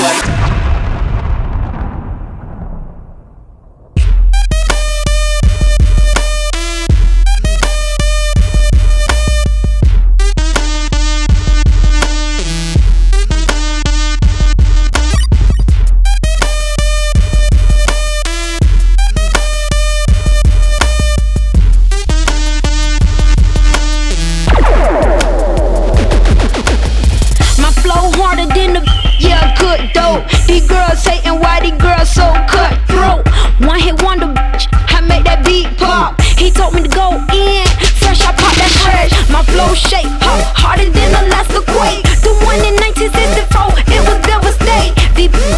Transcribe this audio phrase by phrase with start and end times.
[0.00, 0.69] like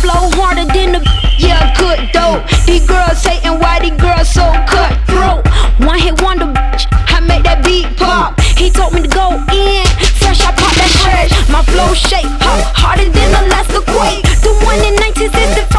[0.00, 2.46] flow harder than the yeah, good dope.
[2.66, 4.77] These girls hating why these girls so cool.
[11.98, 14.22] shape, pop harder than the last quake.
[14.42, 15.77] The one in 1965.